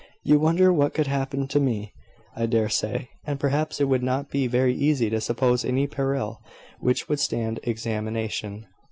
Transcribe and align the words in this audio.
You 0.23 0.39
wonder 0.39 0.73
what 0.73 0.95
could 0.95 1.05
happen 1.05 1.47
to 1.49 1.59
me, 1.59 1.93
I 2.35 2.47
dare 2.47 2.69
say; 2.69 3.09
and 3.23 3.39
perhaps 3.39 3.79
it 3.79 3.83
would 3.83 4.01
not 4.01 4.31
be 4.31 4.47
very 4.47 4.73
easy 4.73 5.11
to 5.11 5.21
suppose 5.21 5.63
any 5.63 5.85
peril 5.85 6.41
which 6.79 7.07
would 7.07 7.19
stand 7.19 7.59
examination." 7.61 8.65